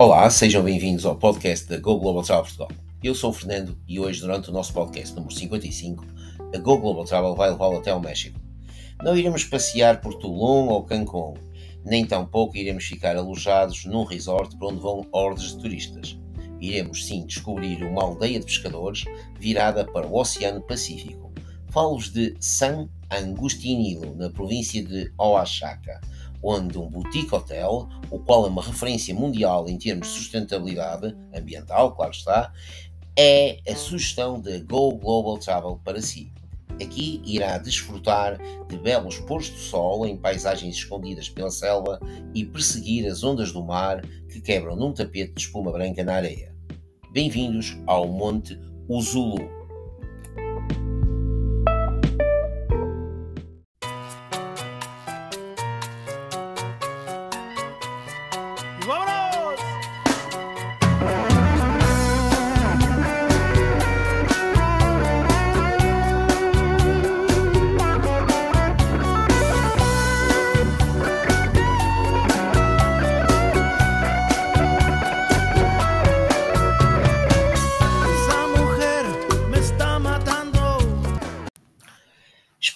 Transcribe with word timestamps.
Olá, 0.00 0.30
sejam 0.30 0.62
bem-vindos 0.62 1.04
ao 1.04 1.16
podcast 1.16 1.68
da 1.68 1.76
Go 1.76 1.98
Global 1.98 2.22
Travel 2.22 2.44
Portugal. 2.44 2.68
Eu 3.02 3.16
sou 3.16 3.30
o 3.30 3.32
Fernando 3.32 3.76
e 3.88 3.98
hoje, 3.98 4.20
durante 4.20 4.48
o 4.48 4.52
nosso 4.52 4.72
podcast 4.72 5.12
número 5.12 5.34
55, 5.34 6.06
a 6.54 6.58
Go 6.58 6.78
Global 6.78 7.04
Travel 7.04 7.34
vai 7.34 7.50
levá-lo 7.50 7.78
até 7.78 7.90
ao 7.90 7.98
México. 7.98 8.38
Não 9.02 9.16
iremos 9.16 9.42
passear 9.42 10.00
por 10.00 10.14
Tulum 10.14 10.68
ou 10.68 10.84
Cancún, 10.84 11.34
nem 11.84 12.06
tampouco 12.06 12.56
iremos 12.56 12.84
ficar 12.84 13.16
alojados 13.16 13.86
num 13.86 14.04
resort 14.04 14.56
para 14.56 14.68
onde 14.68 14.78
vão 14.78 15.04
hordas 15.10 15.48
de 15.48 15.58
turistas. 15.58 16.16
Iremos 16.60 17.04
sim 17.04 17.26
descobrir 17.26 17.82
uma 17.82 18.04
aldeia 18.04 18.38
de 18.38 18.46
pescadores 18.46 19.04
virada 19.36 19.84
para 19.84 20.06
o 20.06 20.16
Oceano 20.16 20.62
Pacífico. 20.62 21.32
Falo-vos 21.70 22.12
de 22.12 22.36
San 22.38 22.88
Agustinilo, 23.10 24.14
na 24.14 24.30
província 24.30 24.80
de 24.80 25.12
Oaxaca, 25.18 26.00
onde 26.42 26.78
um 26.78 26.88
boutique 26.88 27.34
hotel, 27.34 27.88
o 28.10 28.18
qual 28.18 28.46
é 28.46 28.48
uma 28.48 28.62
referência 28.62 29.14
mundial 29.14 29.68
em 29.68 29.76
termos 29.76 30.08
de 30.08 30.14
sustentabilidade 30.14 31.16
ambiental, 31.34 31.94
claro 31.94 32.12
está, 32.12 32.52
é 33.16 33.58
a 33.68 33.74
sugestão 33.74 34.40
da 34.40 34.58
Go 34.58 34.96
Global 34.96 35.38
Travel 35.38 35.80
para 35.84 36.00
si. 36.00 36.32
Aqui 36.80 37.20
irá 37.24 37.58
desfrutar 37.58 38.38
de 38.68 38.78
belos 38.78 39.18
pôres 39.18 39.50
do 39.50 39.58
sol 39.58 40.06
em 40.06 40.16
paisagens 40.16 40.76
escondidas 40.76 41.28
pela 41.28 41.50
selva 41.50 41.98
e 42.32 42.44
perseguir 42.44 43.04
as 43.06 43.24
ondas 43.24 43.50
do 43.50 43.64
mar 43.64 44.00
que 44.28 44.40
quebram 44.40 44.76
num 44.76 44.92
tapete 44.92 45.32
de 45.32 45.40
espuma 45.40 45.72
branca 45.72 46.04
na 46.04 46.14
areia. 46.14 46.54
Bem-vindos 47.10 47.76
ao 47.84 48.06
Monte 48.06 48.56
Uzulu. 48.88 49.57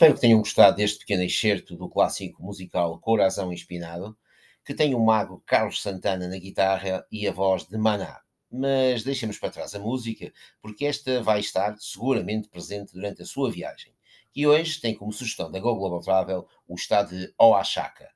Espero 0.02 0.14
que 0.14 0.20
tenham 0.20 0.40
gostado 0.40 0.76
deste 0.76 0.98
pequeno 0.98 1.22
excerto 1.22 1.76
do 1.76 1.88
clássico 1.88 2.42
musical 2.42 2.98
Coração 2.98 3.52
Espinado, 3.52 4.16
que 4.64 4.74
tem 4.74 4.94
o 4.94 5.00
mago 5.00 5.42
Carlos 5.44 5.82
Santana 5.82 6.28
na 6.28 6.38
guitarra 6.38 7.06
e 7.10 7.26
a 7.26 7.32
voz 7.32 7.64
de 7.64 7.76
Maná. 7.76 8.20
Mas 8.50 9.02
deixemos 9.02 9.38
para 9.38 9.50
trás 9.50 9.74
a 9.74 9.78
música, 9.78 10.32
porque 10.60 10.84
esta 10.84 11.22
vai 11.22 11.40
estar 11.40 11.76
seguramente 11.78 12.48
presente 12.48 12.92
durante 12.92 13.22
a 13.22 13.26
sua 13.26 13.50
viagem. 13.50 13.92
E 14.34 14.46
hoje 14.46 14.80
tem 14.80 14.94
como 14.94 15.12
sugestão 15.12 15.50
da 15.50 15.58
Go 15.58 15.74
Global 15.74 16.00
Travel 16.00 16.48
o 16.66 16.74
estado 16.74 17.10
de 17.10 17.34
Oaxaca. 17.40 18.08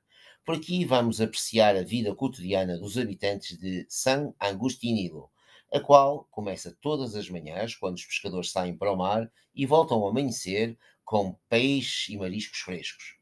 Por 0.45 0.55
aqui 0.55 0.85
vamos 0.85 1.19
apreciar 1.19 1.75
a 1.75 1.83
vida 1.83 2.15
cotidiana 2.15 2.77
dos 2.77 2.97
habitantes 2.97 3.57
de 3.57 3.85
San 3.89 4.33
Agustinilo, 4.39 5.29
a 5.71 5.79
qual 5.79 6.25
começa 6.31 6.75
todas 6.79 7.15
as 7.15 7.29
manhãs, 7.29 7.75
quando 7.75 7.95
os 7.95 8.05
pescadores 8.05 8.51
saem 8.51 8.75
para 8.75 8.91
o 8.91 8.95
mar 8.95 9.29
e 9.53 9.65
voltam 9.65 9.97
ao 9.97 10.07
amanhecer 10.07 10.77
com 11.03 11.37
peixe 11.49 12.13
e 12.13 12.17
mariscos 12.17 12.59
frescos. 12.59 13.16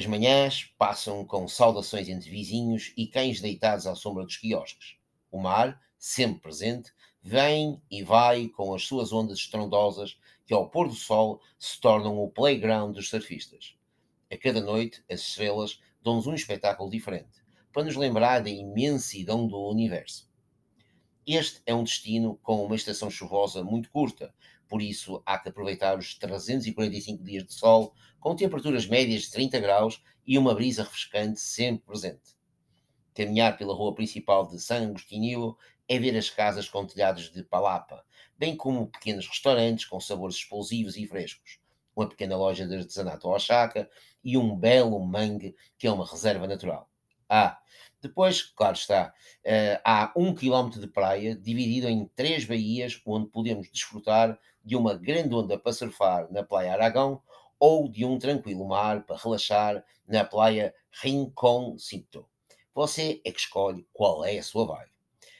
As 0.00 0.06
manhãs 0.06 0.64
passam 0.78 1.26
com 1.26 1.46
saudações 1.46 2.08
entre 2.08 2.30
vizinhos 2.30 2.90
e 2.96 3.06
cães 3.06 3.38
deitados 3.38 3.86
à 3.86 3.94
sombra 3.94 4.24
dos 4.24 4.38
quiosques. 4.38 4.96
O 5.30 5.38
mar, 5.38 5.78
sempre 5.98 6.40
presente, 6.40 6.90
vem 7.22 7.78
e 7.90 8.02
vai 8.02 8.48
com 8.48 8.72
as 8.72 8.86
suas 8.86 9.12
ondas 9.12 9.40
estrondosas 9.40 10.18
que, 10.46 10.54
ao 10.54 10.70
pôr 10.70 10.88
do 10.88 10.94
sol, 10.94 11.42
se 11.58 11.78
tornam 11.78 12.18
o 12.18 12.30
playground 12.30 12.94
dos 12.94 13.10
surfistas. 13.10 13.76
A 14.32 14.38
cada 14.38 14.62
noite, 14.62 15.04
as 15.06 15.20
estrelas 15.20 15.78
dão-nos 16.02 16.26
um 16.26 16.32
espetáculo 16.32 16.88
diferente, 16.88 17.44
para 17.70 17.84
nos 17.84 17.94
lembrar 17.94 18.42
da 18.42 18.48
imensidão 18.48 19.46
do 19.46 19.58
universo. 19.68 20.26
Este 21.26 21.60
é 21.66 21.74
um 21.74 21.84
destino 21.84 22.40
com 22.42 22.64
uma 22.64 22.74
estação 22.74 23.10
chuvosa 23.10 23.62
muito 23.62 23.90
curta, 23.90 24.34
por 24.70 24.80
isso 24.80 25.20
há 25.26 25.36
que 25.36 25.48
aproveitar 25.48 25.98
os 25.98 26.14
345 26.14 27.24
dias 27.24 27.44
de 27.44 27.52
sol, 27.52 27.92
com 28.20 28.36
temperaturas 28.36 28.86
médias 28.86 29.22
de 29.22 29.32
30 29.32 29.58
graus 29.58 30.00
e 30.24 30.38
uma 30.38 30.54
brisa 30.54 30.84
refrescante 30.84 31.40
sempre 31.40 31.84
presente. 31.84 32.38
Caminhar 33.12 33.58
pela 33.58 33.74
rua 33.74 33.92
principal 33.92 34.46
de 34.46 34.60
San 34.60 34.88
Agostinho 34.88 35.56
é 35.88 35.98
ver 35.98 36.16
as 36.16 36.30
casas 36.30 36.68
com 36.68 36.86
telhados 36.86 37.32
de 37.32 37.42
palapa, 37.42 38.04
bem 38.38 38.56
como 38.56 38.86
pequenos 38.86 39.26
restaurantes 39.26 39.86
com 39.86 39.98
sabores 39.98 40.36
explosivos 40.36 40.96
e 40.96 41.04
frescos, 41.04 41.58
uma 41.94 42.08
pequena 42.08 42.36
loja 42.36 42.64
de 42.64 42.76
artesanato 42.76 43.26
Oaxaca 43.26 43.90
e 44.22 44.38
um 44.38 44.56
belo 44.56 45.00
mangue 45.04 45.56
que 45.76 45.88
é 45.88 45.92
uma 45.92 46.06
reserva 46.06 46.46
natural. 46.46 46.88
Ah, 47.28 47.60
depois, 48.00 48.42
claro 48.42 48.74
está, 48.74 49.12
uh, 49.44 49.80
há 49.84 50.12
um 50.16 50.34
quilómetro 50.34 50.80
de 50.80 50.86
praia 50.86 51.36
dividido 51.36 51.88
em 51.88 52.06
três 52.14 52.44
baías 52.44 53.00
onde 53.04 53.28
podemos 53.28 53.70
desfrutar 53.70 54.38
de 54.64 54.76
uma 54.76 54.94
grande 54.94 55.34
onda 55.34 55.58
para 55.58 55.72
surfar 55.72 56.30
na 56.30 56.42
Praia 56.42 56.72
Aragão 56.72 57.22
ou 57.58 57.88
de 57.88 58.04
um 58.04 58.18
tranquilo 58.18 58.66
mar 58.66 59.04
para 59.04 59.16
relaxar 59.16 59.84
na 60.06 60.24
Praia 60.24 60.74
Rinconcito. 61.02 62.26
Você 62.74 63.20
é 63.24 63.30
que 63.30 63.40
escolhe 63.40 63.86
qual 63.92 64.24
é 64.24 64.38
a 64.38 64.42
sua 64.42 64.66
vibe. 64.66 64.90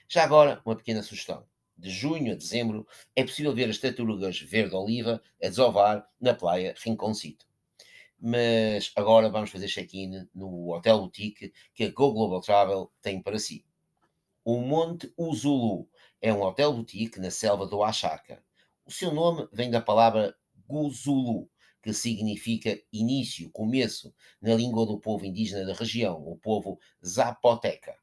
Já 0.09 0.25
agora, 0.25 0.61
uma 0.65 0.77
pequena 0.77 1.03
sugestão. 1.03 1.47
De 1.77 1.91
junho 1.91 2.33
a 2.33 2.37
dezembro 2.37 2.87
é 3.17 3.25
possível 3.25 3.55
ver 3.55 3.71
as 3.71 3.79
tartarugas 3.79 4.39
verde-oliva 4.41 5.23
a 5.43 5.49
desovar 5.49 6.07
na 6.21 6.35
Praia 6.35 6.75
Rinconcito. 6.85 7.47
Mas 8.19 8.93
agora 8.95 9.31
vamos 9.31 9.51
fazer 9.51 9.67
check-in 9.67 10.29
no 10.35 10.75
Hotel 10.75 10.99
Boutique 10.99 11.55
que 11.75 11.85
a 11.85 11.91
Go 11.91 12.13
Global 12.13 12.43
Travel 12.43 12.93
tem 13.01 13.23
para 13.23 13.39
si. 13.39 13.65
O 14.45 14.59
Monte 14.61 15.11
Uzulu 15.17 15.89
é 16.21 16.33
um 16.33 16.43
hotel 16.43 16.75
boutique 16.75 17.19
na 17.19 17.31
selva 17.31 17.67
do 17.67 17.79
Oaxaca 17.79 18.43
o 18.91 18.93
seu 18.93 19.15
nome 19.15 19.47
vem 19.53 19.71
da 19.71 19.81
palavra 19.81 20.37
Guzulu, 20.67 21.49
que 21.81 21.93
significa 21.93 22.77
início, 22.93 23.49
começo, 23.51 24.13
na 24.43 24.53
língua 24.53 24.85
do 24.85 24.99
povo 24.99 25.25
indígena 25.25 25.65
da 25.65 25.75
região, 25.75 26.27
o 26.27 26.37
povo 26.37 26.77
Zapoteca. 27.07 27.97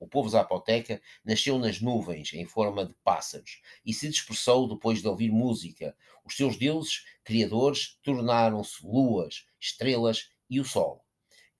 O 0.00 0.08
povo 0.08 0.30
Zapoteca 0.30 1.02
nasceu 1.22 1.58
nas 1.58 1.82
nuvens 1.82 2.32
em 2.32 2.46
forma 2.46 2.86
de 2.86 2.94
pássaros 3.04 3.60
e 3.84 3.92
se 3.92 4.08
dispersou 4.08 4.66
depois 4.66 5.02
de 5.02 5.06
ouvir 5.06 5.30
música. 5.30 5.94
Os 6.24 6.34
seus 6.34 6.56
deuses 6.56 7.04
criadores 7.22 7.98
tornaram-se 8.02 8.86
luas, 8.86 9.46
estrelas 9.60 10.30
e 10.48 10.58
o 10.58 10.64
sol. 10.64 11.04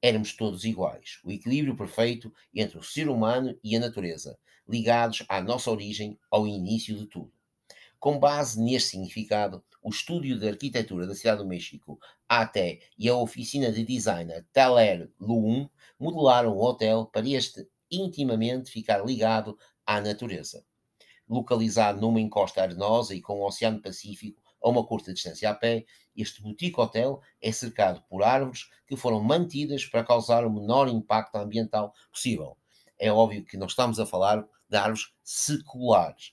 Éramos 0.01 0.35
todos 0.35 0.65
iguais, 0.65 1.21
o 1.23 1.31
equilíbrio 1.31 1.77
perfeito 1.77 2.33
entre 2.55 2.79
o 2.79 2.83
ser 2.83 3.11
humano 3.11 3.55
e 3.63 3.77
a 3.77 3.81
natureza, 3.81 4.39
ligados 4.67 5.23
à 5.29 5.43
nossa 5.43 5.71
origem, 5.71 6.19
ao 6.31 6.47
início 6.47 6.97
de 6.97 7.07
tudo. 7.07 7.42
Com 8.03 8.19
base 8.19 8.61
neste 8.61 8.89
significado, 8.89 9.65
o 9.81 9.89
Estúdio 9.89 10.37
de 10.37 10.49
Arquitetura 10.49 11.07
da 11.07 11.15
Cidade 11.15 11.41
do 11.41 11.47
México, 11.47 12.01
ATE, 12.29 12.81
e 12.99 13.09
a 13.09 13.15
oficina 13.15 13.71
de 13.71 13.85
design 13.85 14.33
Taler 14.53 15.09
Luum 15.21 15.69
modelaram 16.01 16.51
o 16.51 16.61
hotel 16.61 17.07
para 17.07 17.29
este 17.29 17.65
intimamente 17.89 18.73
ficar 18.73 19.07
ligado 19.07 19.57
à 19.87 20.01
natureza. 20.01 20.67
Localizado 21.29 22.01
numa 22.01 22.21
encosta 22.21 22.63
arenosa 22.63 23.15
e 23.15 23.21
com 23.21 23.35
o 23.35 23.47
Oceano 23.47 23.81
Pacífico 23.81 24.43
a 24.61 24.69
uma 24.69 24.85
curta 24.85 25.15
distância 25.15 25.49
a 25.49 25.55
pé, 25.55 25.85
este 26.17 26.43
boutique 26.43 26.81
hotel 26.81 27.21
é 27.41 27.53
cercado 27.53 28.03
por 28.11 28.25
árvores 28.25 28.69
que 28.85 28.97
foram 28.97 29.23
mantidas 29.23 29.87
para 29.87 30.03
causar 30.03 30.45
o 30.45 30.53
menor 30.53 30.89
impacto 30.89 31.37
ambiental 31.37 31.95
possível. 32.11 32.57
É 32.99 33.13
óbvio 33.13 33.45
que 33.45 33.57
nós 33.57 33.71
estamos 33.71 34.01
a 34.01 34.07
falar 34.07 34.45
de 34.69 34.77
árvores 34.77 35.13
seculares 35.23 36.33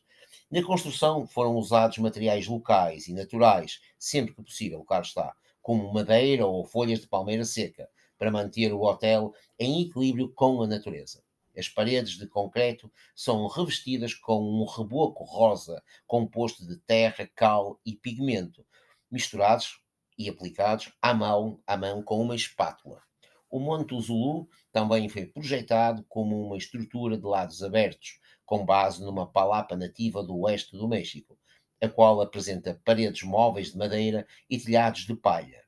na 0.52 0.64
construção 0.64 1.28
foram 1.28 1.56
usados 1.56 1.98
materiais 2.00 2.48
locais 2.48 3.08
e 3.08 3.14
naturais, 3.14 3.80
sempre 3.98 4.34
que 4.34 4.44
possível, 4.44 4.84
claro 4.84 5.06
está, 5.06 5.36
como 5.62 5.94
madeira 5.94 6.46
ou 6.46 6.66
folhas 6.66 7.02
de 7.02 7.08
palmeira 7.08 7.46
seca, 7.46 7.90
para 8.18 8.32
manter 8.32 8.74
o 8.74 8.82
hotel 8.82 9.34
em 9.58 9.82
equilíbrio 9.82 10.30
com 10.34 10.62
a 10.62 10.68
natureza. 10.68 11.24
As 11.58 11.68
paredes 11.68 12.18
de 12.18 12.28
concreto 12.28 12.92
são 13.16 13.48
revestidas 13.48 14.14
com 14.14 14.42
um 14.42 14.66
reboco 14.66 15.24
rosa 15.24 15.84
composto 16.08 16.66
de 16.66 16.78
terra, 16.78 17.30
cal 17.36 17.80
e 17.86 17.96
pigmento, 17.96 18.66
misturados 19.12 19.82
e 20.18 20.30
aplicados 20.30 20.92
à 21.02 21.14
mão, 21.14 21.62
à 21.68 21.78
mão 21.78 22.02
com 22.02 22.22
uma 22.22 22.36
espátula. 22.36 23.02
O 23.50 23.60
Monte 23.60 24.00
Zulu 24.00 24.48
também 24.72 25.10
foi 25.10 25.26
projetado 25.26 26.06
como 26.08 26.46
uma 26.46 26.58
estrutura 26.58 27.18
de 27.18 27.26
lados 27.26 27.64
abertos, 27.64 28.20
com 28.50 28.66
base 28.66 29.04
numa 29.04 29.28
palapa 29.28 29.76
nativa 29.76 30.24
do 30.24 30.36
oeste 30.40 30.76
do 30.76 30.88
México, 30.88 31.38
a 31.80 31.88
qual 31.88 32.20
apresenta 32.20 32.82
paredes 32.84 33.22
móveis 33.22 33.74
de 33.74 33.78
madeira 33.78 34.26
e 34.50 34.58
telhados 34.60 35.06
de 35.06 35.16
palha. 35.16 35.64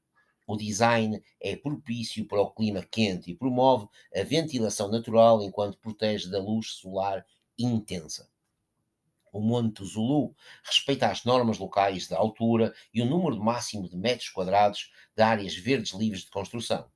O 0.47 0.57
design 0.57 1.23
é 1.39 1.55
propício 1.55 2.27
para 2.27 2.41
o 2.41 2.49
clima 2.49 2.81
quente 2.81 3.29
e 3.29 3.35
promove 3.35 3.87
a 4.15 4.23
ventilação 4.23 4.89
natural 4.89 5.43
enquanto 5.43 5.77
protege 5.77 6.27
da 6.27 6.39
luz 6.39 6.71
solar 6.71 7.23
intensa. 7.55 8.27
O 9.31 9.39
Monte 9.39 9.85
Zulu 9.85 10.35
respeita 10.63 11.05
as 11.05 11.23
normas 11.23 11.59
locais 11.59 12.07
da 12.07 12.17
altura 12.17 12.73
e 12.91 12.99
o 12.99 13.05
número 13.05 13.39
máximo 13.39 13.87
de 13.87 13.95
metros 13.95 14.29
quadrados 14.29 14.91
de 15.15 15.21
áreas 15.21 15.55
verdes 15.55 15.93
livres 15.93 16.21
de 16.21 16.31
construção. 16.31 16.89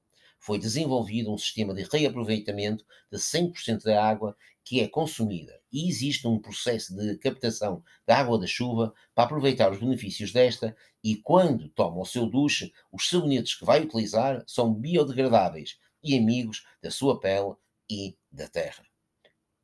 Foi 0.45 0.59
desenvolvido 0.59 1.33
um 1.33 1.39
sistema 1.39 1.73
de 1.73 1.81
reaproveitamento 1.81 2.85
de 3.11 3.17
100% 3.17 3.81
da 3.81 4.05
água 4.05 4.37
que 4.63 4.79
é 4.79 4.87
consumida 4.87 5.59
e 5.73 5.89
existe 5.89 6.27
um 6.27 6.37
processo 6.37 6.95
de 6.95 7.17
captação 7.17 7.83
da 8.05 8.15
água 8.15 8.37
da 8.37 8.45
chuva 8.45 8.93
para 9.15 9.23
aproveitar 9.23 9.71
os 9.71 9.79
benefícios 9.79 10.31
desta 10.31 10.77
e 11.03 11.15
quando 11.15 11.67
toma 11.69 11.99
o 11.99 12.05
seu 12.05 12.27
duche, 12.27 12.71
os 12.91 13.09
sabonetes 13.09 13.55
que 13.55 13.65
vai 13.65 13.81
utilizar 13.81 14.43
são 14.45 14.71
biodegradáveis 14.71 15.79
e 16.03 16.15
amigos 16.15 16.63
da 16.79 16.91
sua 16.91 17.19
pele 17.19 17.55
e 17.89 18.15
da 18.31 18.47
terra. 18.47 18.85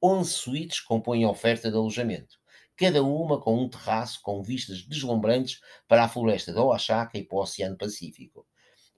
11 0.04 0.32
suítes 0.32 0.80
compõem 0.80 1.26
a 1.26 1.30
oferta 1.30 1.70
de 1.70 1.78
alojamento 1.78 2.42
cada 2.76 3.04
uma 3.04 3.40
com 3.40 3.56
um 3.56 3.70
terraço 3.70 4.20
com 4.24 4.42
vistas 4.42 4.82
deslumbrantes 4.82 5.62
para 5.88 6.06
a 6.06 6.10
floresta 6.10 6.52
da 6.52 6.64
Oaxaca 6.64 7.20
e 7.20 7.24
para 7.24 7.38
o 7.38 7.42
Oceano 7.42 7.78
Pacífico. 7.78 8.48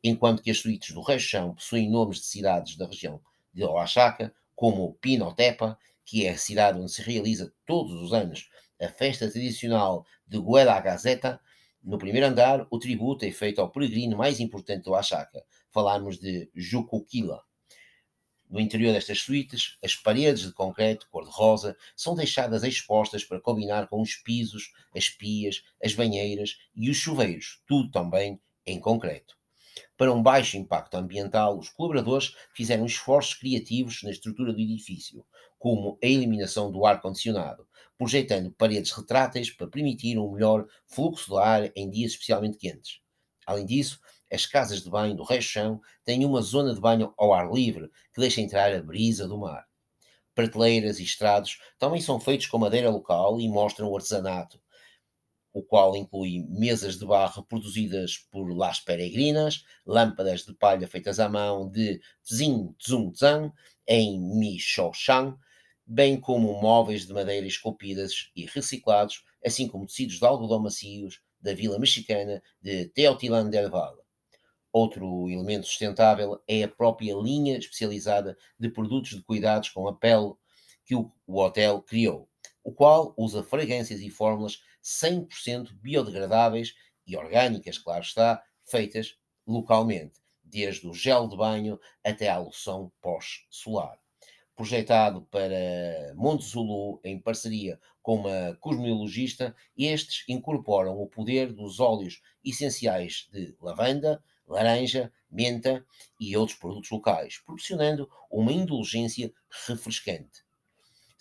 Enquanto 0.03 0.43
que 0.43 0.51
as 0.51 0.57
suítes 0.57 0.93
do 0.93 1.01
Rechão 1.01 1.53
possuem 1.55 1.89
nomes 1.89 2.17
de 2.17 2.25
cidades 2.25 2.75
da 2.75 2.85
região 2.85 3.21
de 3.53 3.63
Oaxaca, 3.63 4.33
como 4.53 4.93
Pinotepa, 4.95 5.77
que 6.03 6.25
é 6.25 6.31
a 6.31 6.37
cidade 6.37 6.79
onde 6.79 6.91
se 6.91 7.01
realiza 7.01 7.53
todos 7.65 7.93
os 8.01 8.11
anos 8.11 8.49
a 8.81 8.89
festa 8.89 9.29
tradicional 9.29 10.05
de 10.27 10.39
Gazeta. 10.83 11.39
No 11.81 11.97
primeiro 11.97 12.27
andar, 12.27 12.67
o 12.69 12.79
tributo 12.79 13.23
é 13.25 13.31
feito 13.31 13.61
ao 13.61 13.69
peregrino 13.69 14.17
mais 14.17 14.39
importante 14.39 14.83
do 14.83 14.91
Oaxaca. 14.91 15.43
Falamos 15.69 16.19
de 16.19 16.49
Jucuquila. 16.53 17.41
No 18.49 18.59
interior 18.59 18.93
destas 18.93 19.21
suítes, 19.21 19.77
as 19.83 19.95
paredes 19.95 20.43
de 20.43 20.53
concreto 20.53 21.07
cor-de-rosa 21.09 21.75
são 21.95 22.13
deixadas 22.13 22.63
expostas 22.63 23.23
para 23.23 23.41
combinar 23.41 23.87
com 23.87 24.01
os 24.01 24.15
pisos, 24.15 24.71
as 24.95 25.09
pias, 25.09 25.63
as 25.83 25.93
banheiras 25.93 26.57
e 26.75 26.89
os 26.89 26.97
chuveiros, 26.97 27.63
tudo 27.65 27.89
também 27.89 28.39
em 28.65 28.79
concreto. 28.79 29.35
Para 29.97 30.13
um 30.13 30.21
baixo 30.21 30.57
impacto 30.57 30.95
ambiental, 30.95 31.57
os 31.57 31.69
colaboradores 31.69 32.35
fizeram 32.53 32.85
esforços 32.85 33.35
criativos 33.35 34.01
na 34.03 34.11
estrutura 34.11 34.53
do 34.53 34.59
edifício, 34.59 35.25
como 35.57 35.97
a 36.03 36.05
eliminação 36.05 36.71
do 36.71 36.85
ar-condicionado, 36.85 37.67
projetando 37.97 38.51
paredes 38.51 38.91
retráteis 38.91 39.49
para 39.49 39.67
permitir 39.67 40.17
um 40.17 40.31
melhor 40.31 40.67
fluxo 40.87 41.31
de 41.31 41.37
ar 41.37 41.71
em 41.75 41.89
dias 41.89 42.11
especialmente 42.11 42.57
quentes. 42.57 42.99
Além 43.45 43.65
disso, 43.65 43.99
as 44.31 44.45
casas 44.45 44.81
de 44.81 44.89
banho 44.89 45.15
do 45.15 45.23
Rechão 45.23 45.79
têm 46.03 46.25
uma 46.25 46.41
zona 46.41 46.73
de 46.73 46.81
banho 46.81 47.13
ao 47.17 47.33
ar 47.33 47.51
livre 47.51 47.89
que 48.13 48.19
deixa 48.19 48.41
entrar 48.41 48.73
a 48.73 48.81
brisa 48.81 49.27
do 49.27 49.37
mar. 49.37 49.65
Prateleiras 50.33 50.99
e 50.99 51.03
estrados 51.03 51.59
também 51.77 52.01
são 52.01 52.19
feitos 52.19 52.47
com 52.47 52.57
madeira 52.57 52.89
local 52.89 53.39
e 53.39 53.47
mostram 53.47 53.89
o 53.89 53.95
artesanato, 53.95 54.59
o 55.53 55.61
qual 55.61 55.95
inclui 55.95 56.45
mesas 56.49 56.97
de 56.97 57.05
barro 57.05 57.43
produzidas 57.43 58.17
por 58.31 58.51
Las 58.55 58.79
Peregrinas, 58.79 59.63
lâmpadas 59.85 60.45
de 60.45 60.53
palha 60.55 60.87
feitas 60.87 61.19
à 61.19 61.29
mão 61.29 61.69
de 61.69 62.01
Tzin 62.23 62.73
Tzung 62.79 63.13
Zhang 63.15 63.53
em 63.87 64.19
Michoachan, 64.19 65.37
bem 65.85 66.19
como 66.19 66.59
móveis 66.59 67.05
de 67.05 67.13
madeira 67.13 67.45
esculpidas 67.45 68.31
e 68.35 68.45
reciclados, 68.45 69.23
assim 69.45 69.67
como 69.67 69.85
tecidos 69.85 70.17
de 70.17 70.25
algodão 70.25 70.59
macios 70.59 71.21
da 71.39 71.53
vila 71.53 71.77
mexicana 71.77 72.41
de 72.61 72.87
Teotihuacan 72.87 73.49
del 73.49 73.69
Valle. 73.69 74.01
Outro 74.71 75.29
elemento 75.29 75.67
sustentável 75.67 76.41
é 76.47 76.63
a 76.63 76.67
própria 76.67 77.13
linha 77.13 77.57
especializada 77.57 78.35
de 78.57 78.69
produtos 78.69 79.11
de 79.11 79.21
cuidados 79.21 79.69
com 79.69 79.87
a 79.87 79.93
pele 79.93 80.33
que 80.83 80.95
o, 80.95 81.11
hotel 81.27 81.81
criou, 81.83 82.27
o 82.63 82.71
qual 82.71 83.13
usa 83.17 83.43
fragrâncias 83.43 83.99
e 83.99 84.09
fórmulas 84.09 84.61
100% 84.83 85.73
biodegradáveis 85.81 86.73
e 87.05 87.17
orgânicas, 87.17 87.77
claro 87.77 88.03
está, 88.03 88.43
feitas 88.63 89.17
localmente, 89.45 90.21
desde 90.43 90.87
o 90.87 90.93
gel 90.93 91.27
de 91.27 91.35
banho 91.35 91.79
até 92.03 92.29
à 92.29 92.37
loção 92.37 92.91
pós-solar. 93.01 93.97
Projetado 94.55 95.23
para 95.23 96.13
Monte 96.15 96.45
Zulu 96.45 97.01
em 97.03 97.19
parceria 97.19 97.79
com 98.01 98.17
uma 98.17 98.55
cosmologista, 98.59 99.55
estes 99.75 100.23
incorporam 100.29 100.99
o 101.01 101.07
poder 101.07 101.51
dos 101.51 101.79
óleos 101.79 102.21
essenciais 102.43 103.27
de 103.31 103.55
lavanda, 103.59 104.23
laranja, 104.45 105.11
menta 105.31 105.85
e 106.19 106.37
outros 106.37 106.57
produtos 106.57 106.91
locais, 106.91 107.39
proporcionando 107.39 108.09
uma 108.29 108.51
indulgência 108.51 109.33
refrescante. 109.67 110.43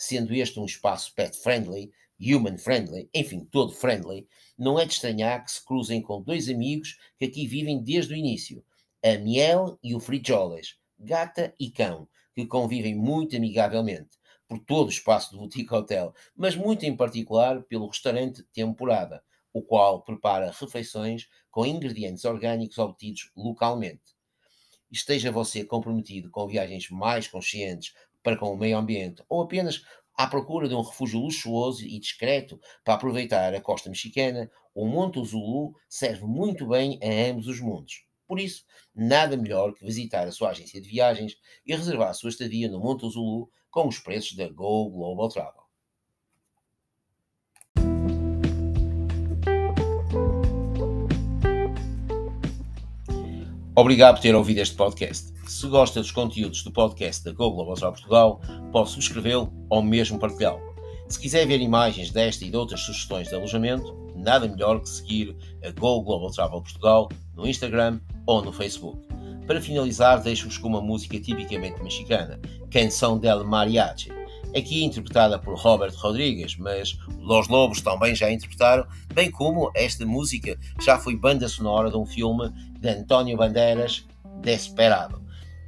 Sendo 0.05 0.35
este 0.35 0.59
um 0.59 0.65
espaço 0.65 1.15
pet-friendly, 1.15 1.93
human-friendly, 2.21 3.09
enfim, 3.15 3.45
todo 3.45 3.71
friendly, 3.73 4.27
não 4.59 4.77
é 4.77 4.85
de 4.85 4.95
estranhar 4.95 5.45
que 5.45 5.53
se 5.53 5.65
cruzem 5.65 6.03
com 6.03 6.21
dois 6.21 6.49
amigos 6.49 6.99
que 7.17 7.25
aqui 7.25 7.47
vivem 7.47 7.81
desde 7.81 8.13
o 8.13 8.17
início, 8.17 8.65
a 9.01 9.17
Miel 9.17 9.79
e 9.81 9.95
o 9.95 10.01
Frijoles, 10.01 10.75
gata 10.99 11.55
e 11.57 11.71
cão, 11.71 12.09
que 12.35 12.45
convivem 12.45 12.97
muito 12.97 13.37
amigavelmente 13.37 14.19
por 14.49 14.59
todo 14.59 14.89
o 14.89 14.91
espaço 14.91 15.31
do 15.31 15.39
Boutique 15.39 15.73
Hotel, 15.73 16.13
mas 16.35 16.57
muito 16.57 16.85
em 16.85 16.97
particular 16.97 17.63
pelo 17.63 17.87
restaurante 17.87 18.43
Temporada, 18.53 19.23
o 19.53 19.63
qual 19.63 20.03
prepara 20.03 20.51
refeições 20.51 21.29
com 21.49 21.65
ingredientes 21.65 22.25
orgânicos 22.25 22.77
obtidos 22.77 23.31
localmente. 23.37 24.17
Esteja 24.91 25.31
você 25.31 25.65
comprometido 25.65 26.29
com 26.29 26.49
viagens 26.49 26.91
mais 26.91 27.29
conscientes 27.29 27.95
para 28.23 28.37
com 28.37 28.53
o 28.53 28.57
meio 28.57 28.79
ambiente 28.79 29.23
ou 29.29 29.43
apenas 29.43 29.83
à 30.15 30.27
procura 30.27 30.69
de 30.69 30.75
um 30.75 30.83
refúgio 30.83 31.21
luxuoso 31.21 31.85
e 31.85 31.99
discreto 31.99 32.61
para 32.85 32.95
aproveitar 32.95 33.55
a 33.55 33.61
costa 33.61 33.89
mexicana, 33.89 34.51
o 34.75 34.87
Monte 34.87 35.25
Zulu 35.25 35.75
serve 35.89 36.25
muito 36.25 36.67
bem 36.67 36.99
a 37.03 37.31
ambos 37.31 37.47
os 37.47 37.61
mundos. 37.61 38.05
Por 38.27 38.39
isso, 38.39 38.65
nada 38.95 39.37
melhor 39.37 39.75
que 39.75 39.85
visitar 39.85 40.27
a 40.27 40.33
sua 40.33 40.51
agência 40.51 40.81
de 40.81 40.89
viagens 40.89 41.37
e 41.67 41.75
reservar 41.75 42.11
a 42.11 42.15
sua 42.15 42.31
estadia 42.31 42.69
no 42.69 42.81
Monte 42.81 43.09
Zulu 43.09 43.51
com 43.71 43.89
os 43.89 43.99
preços 43.99 44.37
da 44.37 44.49
Go 44.49 44.91
Global 44.91 45.29
Travel. 45.29 45.62
Obrigado 53.75 54.17
por 54.17 54.23
ter 54.23 54.35
ouvido 54.35 54.59
este 54.59 54.77
podcast. 54.77 55.33
Se 55.47 55.67
gosta 55.67 55.99
dos 55.99 56.11
conteúdos 56.11 56.63
do 56.63 56.71
podcast 56.71 57.25
da 57.25 57.33
Go 57.33 57.53
Global 57.53 57.75
Portugal, 57.75 58.41
pode 58.71 58.91
subscrevê-lo 58.91 59.51
ou 59.71 59.83
mesmo 59.83 60.19
partilhá-lo. 60.19 60.61
Se 61.09 61.19
quiser 61.19 61.47
ver 61.47 61.59
imagens 61.59 62.11
desta 62.11 62.45
e 62.45 62.51
de 62.51 62.57
outras 62.57 62.81
sugestões 62.81 63.29
de 63.29 63.35
alojamento, 63.35 63.97
nada 64.15 64.47
melhor 64.47 64.81
que 64.81 64.89
seguir 64.91 65.35
a 65.65 65.71
Go 65.71 66.03
Global 66.03 66.31
Travel 66.31 66.61
Portugal 66.61 67.09
no 67.35 67.47
Instagram 67.47 67.99
ou 68.27 68.43
no 68.43 68.53
Facebook. 68.53 69.09
Para 69.47 69.59
finalizar, 69.59 70.23
deixo-vos 70.23 70.59
com 70.59 70.69
uma 70.69 70.83
música 70.83 71.19
tipicamente 71.19 71.83
mexicana, 71.83 72.39
Canção 72.71 73.19
del 73.19 73.43
Mariachi, 73.43 74.13
aqui 74.57 74.85
interpretada 74.85 75.39
por 75.39 75.59
Robert 75.59 75.95
Rodrigues, 75.97 76.57
mas 76.57 76.97
Los 77.19 77.49
Lobos 77.49 77.81
também 77.81 78.15
já 78.15 78.31
interpretaram, 78.31 78.87
bem 79.15 79.31
como 79.31 79.71
esta 79.75 80.05
música 80.07 80.59
já 80.81 80.99
foi 80.99 81.17
banda 81.17 81.49
sonora 81.49 81.91
de 81.91 81.97
um 81.97 82.07
filme 82.07 82.51
de 82.79 82.89
António 82.89 83.37
Bandeiras, 83.37 84.07
Desperado. 84.41 85.23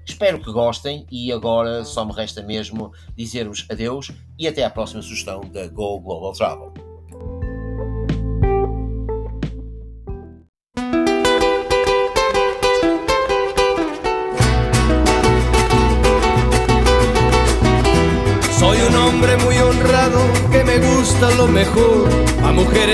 Espero 0.06 0.38
que 0.38 0.52
gostem 0.52 1.06
e 1.10 1.32
agora 1.32 1.84
só 1.84 2.04
me 2.04 2.12
resta 2.12 2.42
mesmo 2.42 2.92
dizer-vos 3.16 3.66
adeus 3.70 4.10
e 4.38 4.46
até 4.46 4.62
à 4.62 4.70
próxima 4.70 5.00
sugestão 5.00 5.40
da 5.40 5.66
Go 5.66 5.98
Global 6.00 6.32
Travel. 6.32 6.83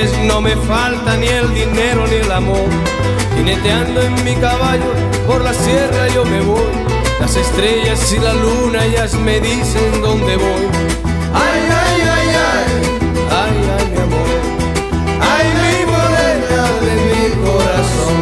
No 0.01 0.41
me 0.41 0.57
falta 0.57 1.15
ni 1.19 1.27
el 1.27 1.53
dinero 1.53 2.07
ni 2.07 2.17
el 2.17 2.33
amor. 2.33 2.71
Jineteando 3.37 4.01
en 4.01 4.25
mi 4.25 4.35
caballo 4.35 4.95
por 5.27 5.43
la 5.43 5.53
sierra 5.53 6.09
yo 6.15 6.25
me 6.25 6.41
voy. 6.41 6.73
Las 7.21 7.37
estrellas 7.37 8.11
y 8.11 8.19
la 8.19 8.33
luna 8.33 8.87
ellas 8.87 9.13
me 9.13 9.41
dicen 9.41 10.01
dónde 10.01 10.37
voy. 10.39 10.69
Ay, 11.35 11.69
ay, 11.85 12.01
ay, 12.01 12.29
ay, 12.51 12.65
ay, 13.31 13.55
ay, 13.79 13.87
mi 13.93 14.01
amor. 14.01 14.29
Ay, 15.21 15.47
mi 15.63 15.85
morena 15.93 16.63
de 16.81 16.93
mi 17.11 17.25
corazón. 17.45 18.17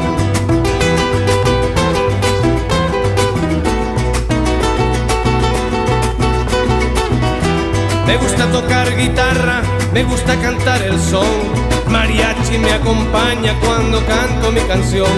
Me 8.04 8.16
gusta 8.16 8.50
tocar 8.50 8.96
guitarra 8.96 9.62
me 9.92 10.04
gusta 10.04 10.36
cantar 10.40 10.82
el 10.82 11.00
son. 11.00 11.67
Mariachi 11.90 12.58
me 12.58 12.72
acompaña 12.72 13.54
cuando 13.60 14.04
canto 14.06 14.52
mi 14.52 14.60
canción. 14.62 15.08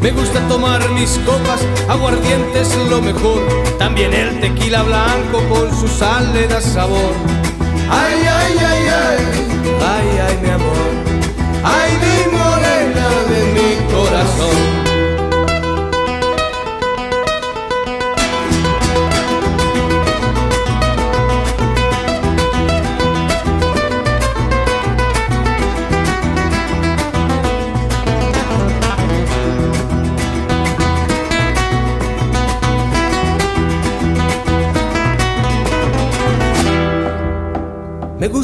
Me 0.00 0.10
gusta 0.10 0.40
tomar 0.48 0.88
mis 0.90 1.18
copas, 1.26 1.60
aguardiente 1.88 2.60
es 2.60 2.74
lo 2.88 3.00
mejor. 3.02 3.40
También 3.78 4.12
el 4.14 4.40
tequila 4.40 4.82
blanco 4.82 5.42
con 5.48 5.70
su 5.78 5.88
sal 5.88 6.32
le 6.32 6.46
da 6.48 6.60
sabor. 6.60 7.14
Ay, 7.90 8.18
ay, 8.40 8.54
ay, 8.58 8.84
ay, 8.88 9.18
ay, 9.94 10.18
ay, 10.26 10.38
mi 10.42 10.50
amor. 10.50 10.90
Ay, 11.64 11.92
mi 12.02 12.29